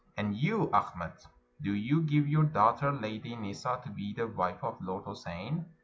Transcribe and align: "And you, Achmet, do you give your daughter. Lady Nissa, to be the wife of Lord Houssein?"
"And 0.17 0.35
you, 0.35 0.71
Achmet, 0.73 1.27
do 1.61 1.75
you 1.75 2.01
give 2.01 2.27
your 2.27 2.45
daughter. 2.45 2.91
Lady 2.91 3.35
Nissa, 3.35 3.81
to 3.83 3.91
be 3.91 4.13
the 4.15 4.25
wife 4.25 4.63
of 4.63 4.81
Lord 4.81 5.05
Houssein?" 5.05 5.65